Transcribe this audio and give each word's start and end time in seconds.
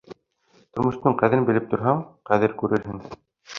Тормоштоң 0.77 1.17
ҡәҙерен 1.19 1.45
белеп 1.51 1.69
торһаң, 1.75 2.03
ҡәҙер 2.33 2.59
күрерһең. 2.65 3.07